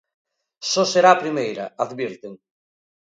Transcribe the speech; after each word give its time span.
"Só 0.71 0.83
será 0.93 1.09
a 1.13 1.21
primeira", 1.23 1.65
advirten. 1.85 2.33